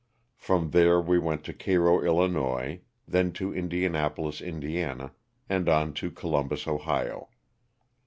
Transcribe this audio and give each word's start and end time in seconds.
From 0.35 0.71
there 0.71 0.99
we 0.99 1.19
went 1.19 1.43
to 1.43 1.53
Cairo, 1.53 1.97
111., 1.97 2.81
then 3.07 3.31
to 3.33 3.53
Indianapolis, 3.53 4.41
Ind., 4.41 4.63
and 5.47 5.69
on 5.69 5.93
to 5.93 6.09
Columbus, 6.09 6.67
Ohio. 6.67 7.29